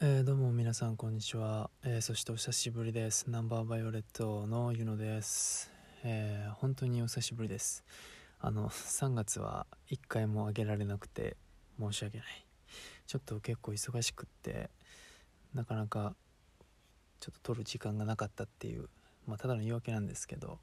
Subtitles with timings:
[0.00, 3.28] えー、どうも皆さんこんにちは、えー、そしてお久しぶりです。
[3.28, 5.72] ナンバーバイオレットのゆのです、
[6.04, 7.82] えー、本当にお久しぶりです。
[8.38, 11.36] あの3月は1回もあげられなくて
[11.80, 12.46] 申し訳ない。
[13.08, 14.70] ちょっと結構忙しくって
[15.52, 16.14] なかなか
[17.18, 18.88] ちょっと取る時間がなかったっていう
[19.26, 20.60] まあただの言い訳なんですけど。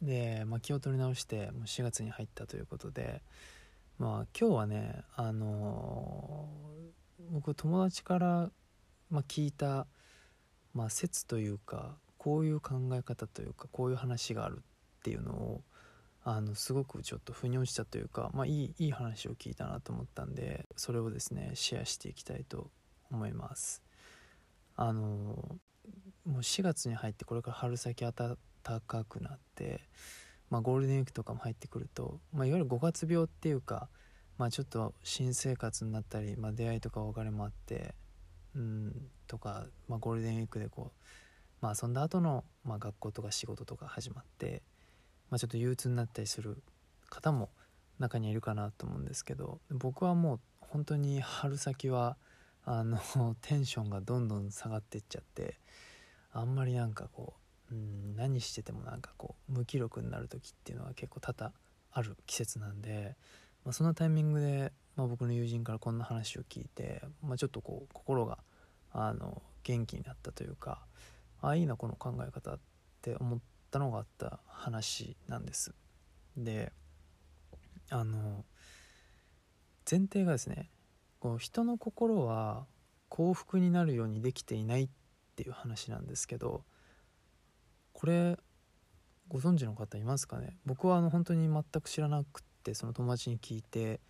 [0.00, 3.20] で、まあ、気を取り直してもう4月に入ったということで
[3.98, 6.48] まあ今日はねあの
[7.30, 8.50] 僕友達から、
[9.10, 9.86] まあ、聞いた、
[10.72, 14.62] まあ、説というかこういう考え方というかこういう話がある
[14.98, 15.62] っていうのを
[16.24, 22.70] あのすごくちょっと腑に落ちたというか、まあ、いいいい話を聞いたなと思ったんでそれをですねシェアしていきたいと
[23.10, 23.82] 思います。
[24.76, 25.02] あの
[26.24, 28.36] もう4月に入ってこれから春先暖
[28.86, 29.82] かくなって、
[30.50, 33.88] まあ、ゴールデンウィークとかも入ってくると、まあ、いわゆる5月病っていうか
[34.38, 37.94] まあちょっと新生活になったり、まあ、出会いとか別れもあって
[38.56, 38.92] うん
[39.26, 41.04] とか、まあ、ゴールデンウィークでこう、
[41.60, 44.62] まあ、遊んだ後のまの、あ、学校とか仕事とか始まって、
[45.30, 46.62] まあ、ちょっと憂鬱になったりする
[47.10, 47.50] 方も
[47.98, 52.16] 中にいるかなと思うんですけど僕はもう本当に春先は
[52.64, 52.98] あの
[53.42, 55.58] テンションがどんどん下がっていっちゃって
[56.32, 57.34] あんまりなんかこ
[57.70, 61.54] う、うん、何しててもなんかこう無気力になる時っていうのは結構多々
[61.92, 63.16] ある季節なんで
[63.64, 68.38] まあ、そのタイミングで、まあ、僕の友人からこんな話を聞いて、まあ、ちょっとこう心が
[68.92, 70.84] あの元気になったというか
[71.40, 72.58] ああいいなこの考え方っ
[73.02, 75.74] て思ったのがあった話なんです。
[76.36, 76.72] で
[77.90, 78.44] あの
[79.90, 80.70] 前提がですね
[81.18, 82.66] こう人の心は
[83.08, 84.88] 幸福になるようにできていないっ
[85.36, 86.64] ていう話なんですけど
[87.92, 88.36] これ
[89.28, 90.56] ご存知の方いますかね？
[90.66, 94.00] 僕はあの本当に全く知らなくってその友達に聞いて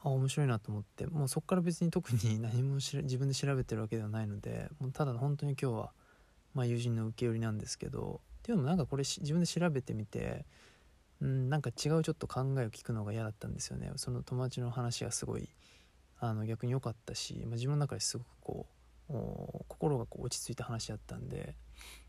[0.00, 5.92] あ面白いなと思ってもうそこから別に特に 何も自分で調べてるわけではないのでもうただ本当に今日は、
[6.54, 10.46] まあ、友人の受け売りなんですけどっていうのもなんかこれ自分で調べてみて
[11.20, 13.90] うんなんか違うちょっと考えを聞くのが嫌だったんですよね。
[13.96, 15.48] その友達の話がすごい
[16.20, 18.66] あの逆に良かったし、まあ、自分の中ですごくこ
[19.10, 19.12] う
[19.68, 21.56] 心がこう落ち着いた話だったんで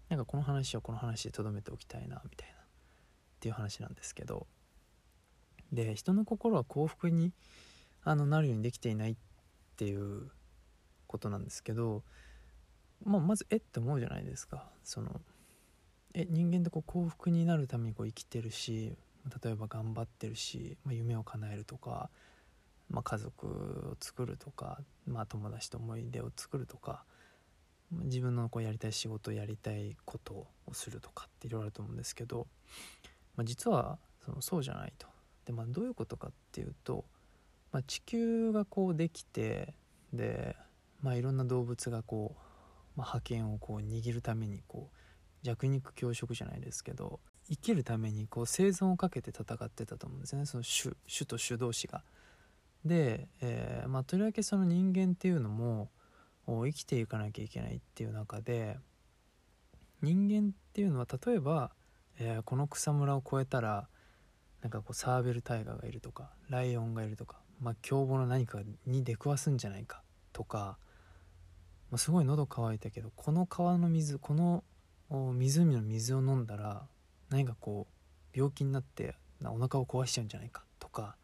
[0.09, 2.59] なんかこの話はこの話でとどめておきたいなみたいなっ
[3.40, 4.48] ていう話なんですけど。
[5.72, 7.31] で人の心は幸福に
[8.03, 9.16] あのなるようにできていないっ
[9.78, 10.30] ていう
[11.07, 12.03] ことなんですけど、
[13.03, 15.22] まあ、まずえって思うじゃないですかその
[16.13, 18.96] え人間ってこう幸福になるためにこう生きてるし
[19.44, 22.09] 例えば頑張ってるし、まあ、夢を叶えるとか、
[22.90, 27.03] まあ、家族を作るとか、まあ、友達と思い出を作るとか
[27.91, 32.47] 自分のこうやりたい仕事やりたいことをするとかっていろいろあると思うんですけど、
[33.36, 35.07] まあ、実はそのそうじゃないと。
[35.50, 37.06] でまあどういうことかっていうと、
[37.72, 39.74] まあ、地球がこうできて
[40.14, 40.56] で、
[41.02, 42.40] まあ、いろんな動物がこう、
[42.96, 44.96] まあ、覇権をこう握るためにこう
[45.42, 52.04] 弱肉強食じゃないですけど生きるためにこう生存をかけて戦ってたと思うんですねその種種と種同士が。
[52.86, 55.90] で、えー、まあ、とりわけその人間っていうのも
[56.46, 58.78] 生きていかなきゃいけないっていう中で
[60.04, 61.72] 人間っていうのは例えば、
[62.20, 63.90] えー、この草むらを越えたら
[64.62, 70.02] なんかこうサーベルタイガーがいるとかライオンがいるとか、まあ、凶暴な何かに出くわすんじゃないか
[70.34, 70.78] とか、
[71.92, 74.64] まあ、すごい喉乾いたけどこの川の水この
[75.09, 76.84] 湖の水を飲んだら
[77.30, 81.16] 何かこう病気になってお腹を壊しちゃうんじゃないかとか、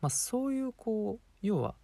[0.00, 1.74] まあ、そういうこう要は、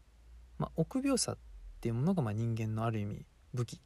[0.59, 1.39] まあ、臆病さっ
[1.81, 3.81] ていうものがまあ人間のある意味武器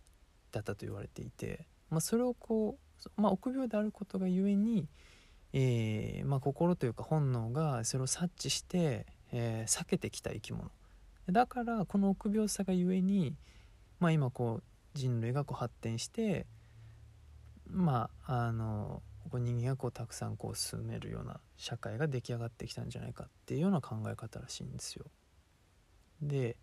[0.53, 2.79] だったと言われていて、まあ、それをこ
[3.17, 4.89] う、まあ、臆病であることがゆえに
[5.53, 10.71] えー、まあ、心というか本能がそれを察知して、えー、避けてきた生き物
[11.31, 13.37] だからこの臆病さがゆえに、
[14.01, 14.63] まあ、今こう
[14.95, 16.47] 人類がこう発展して
[17.67, 19.03] まああの
[19.35, 25.05] 人間がこうたくさんこう進めるような社会が出来上がってきたんじゃないかっていうような考え方らしいんですよ。
[26.23, 26.57] で、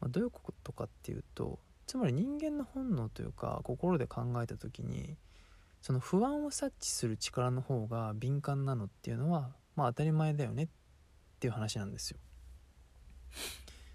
[0.00, 5.16] まあ、どういうことかっていうとつまり人間の本能というか心で考えた時に
[5.86, 10.68] その不安を察知する力の方が敏感なのっていうのはまあ当たり前だよねっ
[11.38, 12.18] ていう話なんですよ。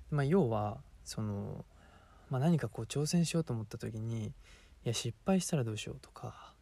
[0.10, 1.66] まあ、要はその、
[2.30, 4.32] まあ、何かこう挑戦しようと思った時にい
[4.86, 6.54] や失敗したらどうしようとか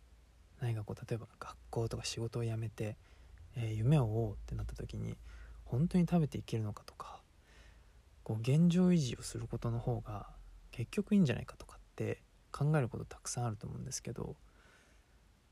[0.61, 2.97] 何かこう例えば学校とか仕事を辞めて、
[3.55, 5.15] えー、夢を追おうってなった時に
[5.63, 7.21] 本当に食べていけるのかとか
[8.23, 10.25] こう現状維持をすることの方が
[10.71, 14.35] 結局いいんじゃないかとかって考えることたくさんあると思うんですけど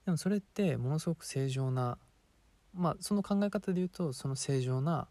[0.08, 1.98] でもそれってものすごく正常な
[2.74, 5.10] まあその考え方で言うとその正常な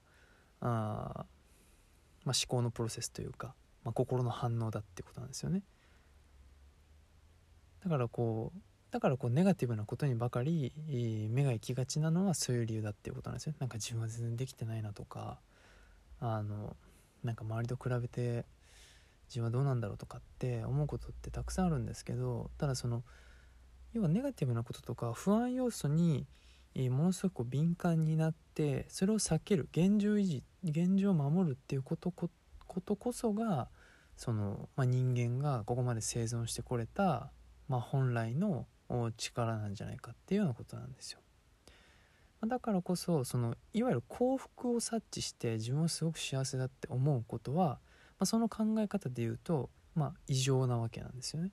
[0.62, 1.26] あ、
[2.24, 3.54] まあ、思考のプロセスというか、
[3.84, 5.60] まあ、心の反応だってことなんですよね。
[7.84, 8.60] だからこう
[8.90, 10.72] だからこうネガティブなことにばかり
[11.28, 13.54] 目が行きがちなのはそういう理由だっていうことなんですよ。
[13.58, 15.40] なんか自分は全然できてないなとか
[16.20, 16.74] あの
[17.22, 18.46] なんか周りと比べて
[19.28, 23.04] 自分はどうなんだろうとかって思うことってたくさんあるんですけどただその
[23.92, 26.26] 要はネガティブなこととか不安要素に
[26.90, 32.28] ものすごく敏感になってそれを避ける現状維持現状を守るっていうことこ
[32.80, 33.68] とこそが
[34.16, 37.30] その、まあ、人間がここまで生存してこれた、
[37.68, 38.66] まあ、本来の
[39.16, 41.20] 力なんじゃないかっていうようなことなんですよ。
[42.46, 47.78] だからこそそのいわゆる幸福を察知して自分はすごく幸せだって思うことは、ま
[48.20, 51.50] あ、その考え方で言うと、まあ、異常なわけなんですよね。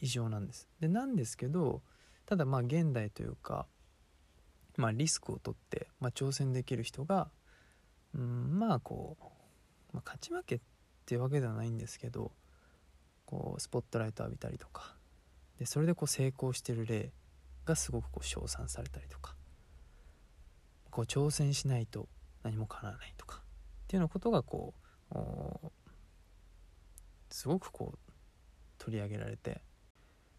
[0.00, 0.68] 異常なんです。
[0.80, 1.82] でなんですけど
[2.26, 3.66] ただまあ現代というか、
[4.76, 7.30] まあ、リスクを取って、まあ、挑戦できる人が、
[8.14, 10.60] うん、まあこう、まあ、勝ち負けっ
[11.06, 12.32] ていうわけではないんですけど
[13.24, 14.94] こうスポットライト浴びたりとか
[15.58, 17.12] でそれでこう成功してる例
[17.64, 19.34] がすごくこう称賛されたりとか
[20.90, 22.08] こう挑戦しないと
[22.42, 23.40] 何も叶わないとかっ
[23.88, 24.74] ていうようなことがこ
[25.14, 25.70] う
[27.30, 27.98] すごくこう
[28.78, 29.62] 取り上げられて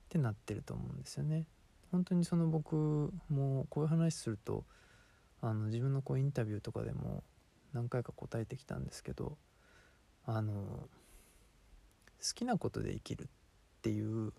[0.10, 1.46] ってなってると思うんですよね。
[1.92, 4.66] 本当にその僕もこういう話すると
[5.42, 7.24] あの自分のこうインタビューとかでも
[7.74, 9.38] 何回か答えてきたんですけど
[10.26, 10.88] あの好
[12.36, 13.28] きなことで生きるっ
[13.82, 14.34] ていう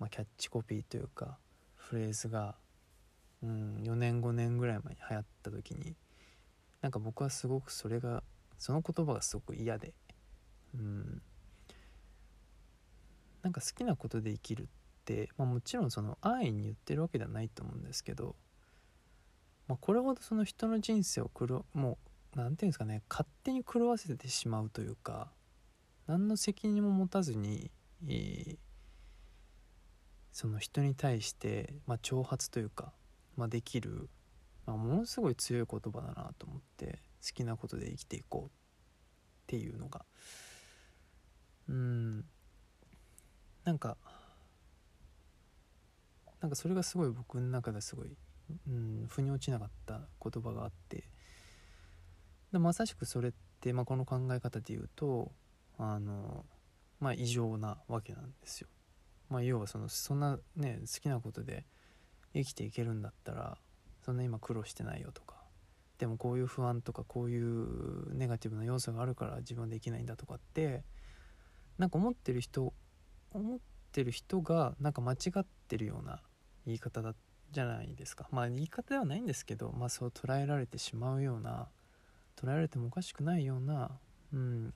[0.00, 1.36] まあ、キャッチコピーというか
[1.76, 2.54] フレーズが、
[3.42, 5.94] うん、4年5年ぐらい前に流行った時に
[6.80, 8.22] なんか僕はすごくそれが
[8.58, 9.92] その言葉がすごく嫌で、
[10.74, 11.19] うん、
[13.50, 14.66] なんか好きなことで生きるっ
[15.04, 18.36] て、まあ、もちろんその安易に言ってるわけではないと思うんですけど、
[19.66, 21.98] まあ、これほどその人の人生を狂も
[22.36, 25.32] う何て言うんですかね勝手に狂わせてしまうというか
[26.06, 27.72] 何の責任も持たずに、
[28.06, 28.56] えー
[30.32, 32.92] その人に対して、まあ、挑発というか、
[33.36, 34.08] まあ、できる、
[34.64, 38.50] まあ、ものすごい強い言葉だなと思って好きなことで生きていこうっ
[39.48, 40.04] ていうのが。
[41.68, 42.24] うん。
[43.64, 43.96] なんか
[46.40, 48.16] なんかそれがすごい僕の中ですごい、
[48.68, 51.04] うん、腑に落ちなかった言葉があって
[52.52, 55.32] でまさしくそれって、まあ、この考え方で言うと
[55.78, 56.44] あの
[56.98, 58.68] まあ異常なわけなんですよ。
[59.28, 61.64] まあ、要はそのそんなね好きなことで
[62.34, 63.58] 生きていけるんだったら
[64.04, 65.36] そんな今苦労してないよとか
[65.98, 70.82] でもこういう不安とかこういうネガティブな要素があるから自分はできないんだとかって
[71.78, 72.72] なんか思ってる人
[73.32, 73.58] 思っ
[73.92, 76.20] てる人がなんか間違ってるような
[76.66, 77.14] 言い方だ
[77.52, 78.28] じゃないですか。
[78.30, 81.68] まあ言い方ではないんですけどまあそう捉えられてしまうような
[82.36, 83.90] 捉えられてもおかしくないような、
[84.32, 84.74] うん、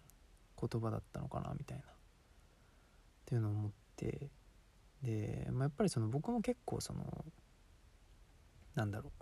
[0.61, 1.85] 言葉だったのかなみたいな。
[1.85, 1.87] っ
[3.27, 4.31] ていうのを思って。
[5.03, 7.25] で、まあ、やっぱりその僕も結構その
[8.75, 9.13] なんだろ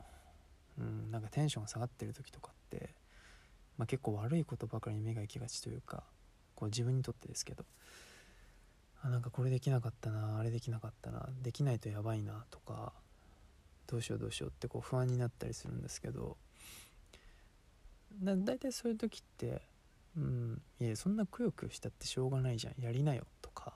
[0.79, 2.95] う、うん、なんかテンションが下がってる時とかって、
[3.77, 6.05] まあ、結構悪いことばかりに目が行きがちというか
[6.55, 7.65] こう自分にとってですけど。
[9.03, 12.93] あなんかこれできなかったなあれできなかったなできないとやばいなとか
[13.89, 16.37] どうしようどうしようってこう不安になったりするんですけど。
[18.23, 19.63] だ大体そういう時って
[20.17, 23.75] うんいえそんなくよくよしたってしょうがないじゃんやりなよとか。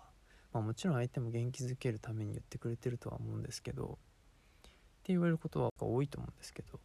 [0.52, 3.98] まあ、もちろん相手も元気づけるために言ってくれてるとは思うんですけど。
[3.98, 4.70] っ
[5.06, 6.80] て言われることは多いと思うんですけど。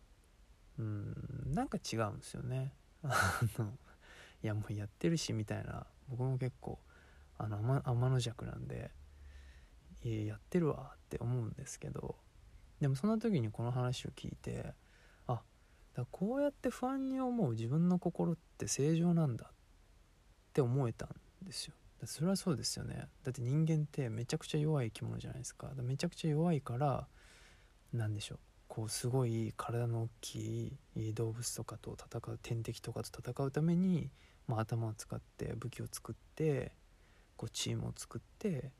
[0.79, 2.73] うんなんか違うんですよね。
[3.03, 3.77] あの
[4.43, 5.85] いやもうやってるしみたいな。
[6.09, 6.79] 僕も結構
[7.43, 8.91] あの天天の弱なんで
[10.03, 12.15] いやってるわって思うんですけど
[12.79, 14.73] でもその時にこの話を聞いて
[15.27, 15.41] あ
[15.95, 19.53] だこうやって不安に思う自分の心って正常なんだっ
[20.53, 21.09] て思えたん
[21.43, 21.75] ですよ。
[22.05, 23.07] それはそうですよね。
[23.23, 25.69] だって人間ってめちゃくちゃ弱い生き物じゃないですか。
[25.83, 27.07] めちゃくちゃ弱いから
[27.93, 28.39] 何でしょう。
[28.67, 34.09] こうすごい体の大きい動物とかと戦う天敵とかと戦うために、
[34.47, 36.71] まあ、頭を使って武器を作って
[37.41, 38.71] こうチームを作って、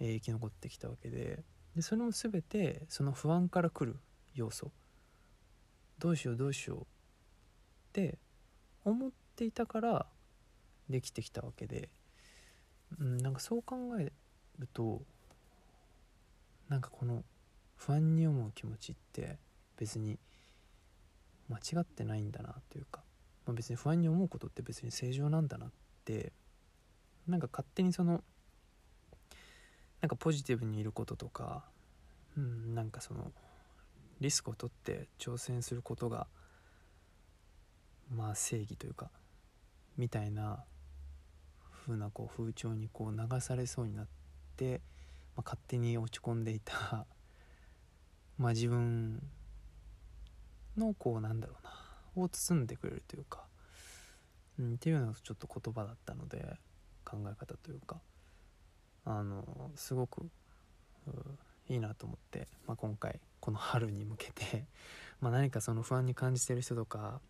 [0.00, 1.44] えー、生き残ってきたわけで
[1.76, 4.00] でそれも全てその不安から来る
[4.34, 4.72] 要素。
[6.00, 6.78] どうしようどうしよう。
[6.80, 6.84] っ
[7.92, 8.18] て
[8.84, 10.06] 思っていたから
[10.88, 11.88] できてきたわけで。
[12.98, 14.10] うん、なんかそう考え
[14.58, 15.02] ると
[16.68, 17.22] なんかこの
[17.76, 19.38] 不安に思う気持ちって
[19.76, 20.18] 別に
[21.48, 23.02] 間違ってないんだなというか、
[23.46, 25.70] まあ、別に不安に思うことって別に正常なんだなっ
[26.04, 26.32] て
[27.26, 28.22] なんか勝手にその
[30.00, 31.64] なんかポジティブにいることとか、
[32.36, 33.32] うん、なんかその
[34.20, 36.26] リスクを取って挑戦することが
[38.14, 39.10] まあ正義というか
[39.96, 40.64] みたいな
[41.86, 44.06] 風なこう風潮にこう流されそうになっ
[44.56, 44.80] て、
[45.36, 47.06] まあ、勝手に落ち込んでいた
[48.38, 49.22] まあ自分
[50.76, 51.70] のこうなんだろうな
[52.24, 53.46] を包んでくれるというか、
[54.58, 56.58] うん、っていうようなちょっと言葉だったので
[57.10, 58.00] 考え方というか
[59.04, 60.28] あのすごく
[61.68, 64.66] いいなと思って、まあ、今回この春に向けて
[65.20, 67.20] ま何かその不安に感じてる人とか、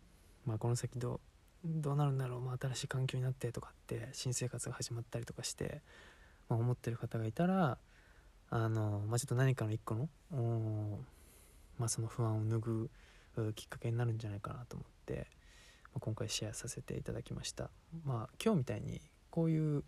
[0.45, 1.19] まあ、この先どう
[1.63, 5.81] どうなるんだろう、まあ、新しい環境になってとかって新生活が始まったりとかして、
[6.49, 7.77] まあ、思ってる方がいたら
[8.49, 10.99] あの、まあ、ちょっと何かの一個の、
[11.77, 12.89] まあ、その不安を拭
[13.37, 15.27] うきっかけになるんじゃないかなと思って、
[15.93, 17.69] ま、今回シェアさせていただきました。
[18.03, 19.83] まあ今日みたいにこういう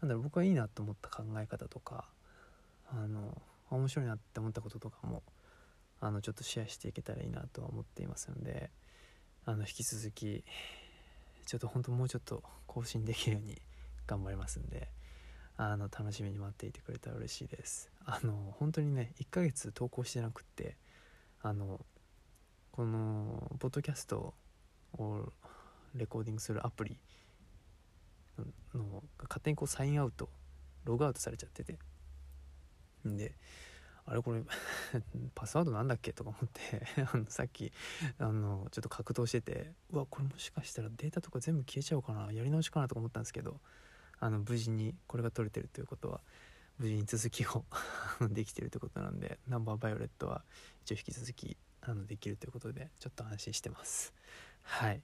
[0.00, 2.04] なんだろう僕はいいなと思った考え方とか
[2.90, 5.22] あの面白いなって思ったこととかも
[6.00, 8.70] あのちょっとシェアしていけたらいいなとは思っていますので
[9.44, 10.44] あの引き続き
[11.46, 13.60] ちょっと本当もうちょっと更新できるように
[14.06, 14.88] 頑張りますんで
[15.56, 17.90] あの楽しみに待っていてくれたら嬉しいです。
[18.04, 20.76] あの本当にね1ヶ月投稿してなくって
[21.42, 21.80] あの
[22.72, 24.34] このポッドキャスト
[24.98, 25.32] を
[25.94, 26.98] レコーディングするアプリ
[28.74, 30.28] の勝手にこうサインアウト
[30.84, 31.78] ログアウトされちゃってて。
[33.04, 33.34] で
[34.04, 34.42] あれこれ
[35.34, 37.72] パスワードなんだっけとか思って あのさっき
[38.18, 43.60] あのちょっと格闘しててうわこれもしかしたらデータとか全部消えちゃうかなやり直しかなとか思ったんですけど
[44.18, 46.20] あの無事にこれが取れてるということは
[46.78, 47.64] 無事に続きを
[48.30, 50.44] できてるということなんでナンバーバイオレットは
[50.82, 54.12] 一応引き続きあのできるということでちょっと安心してます。
[54.62, 55.02] はい、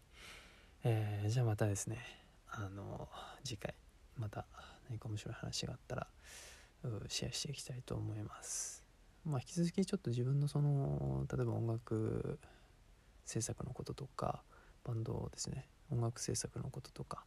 [0.85, 2.28] えー、じゃあまたですね。
[2.61, 3.09] あの
[3.45, 3.75] 次回
[4.17, 4.45] また
[4.89, 6.07] 何か面白い話があったら
[7.09, 8.85] シェアしていきたいと思います。
[9.25, 12.39] まあ、引き続きちょっと自分のその例えば音楽
[13.25, 14.43] 制作のこととか
[14.85, 15.67] バンドですね。
[15.91, 17.25] 音楽制作のこととか、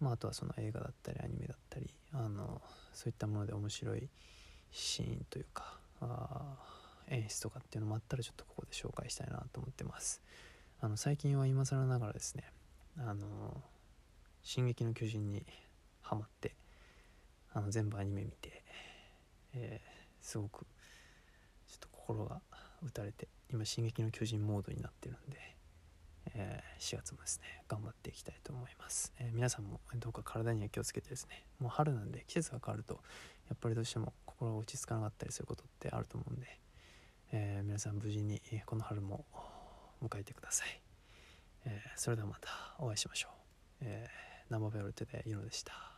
[0.00, 2.60] まあ、あとはその映画だったりアニメだったりあの
[2.92, 4.08] そういったもので面白い
[4.70, 6.56] シーンというかあ
[7.08, 10.20] 演出とかっていうのもあったらちょっとここで紹介したいなと思ってます。
[10.80, 12.44] あの最近は今更ながらですね
[12.98, 13.62] あの
[14.42, 15.44] 「進撃の巨人」に
[16.00, 16.54] ハマって
[17.52, 18.62] あの全部アニメ見て、
[19.54, 20.66] えー、すごく
[21.66, 22.40] ちょっと心が
[22.82, 25.56] 打たれて今「進撃の巨人」モードになってるんで、
[26.34, 33.00] えー、4月もですね頑張っていきたいと思います、えー、皆さんもどうか体には気をつけてですねもう春なんで季節が変わると
[33.48, 36.46] やっぱりどうしても心が落ち着かなかったりすることってあると思うんで、
[37.32, 39.24] えー、皆さん無事にこの春も
[40.02, 40.80] 迎えてください、
[41.64, 43.37] えそれではまたお会いしましょう、
[43.80, 45.97] えー、生ベロルテでユノでした。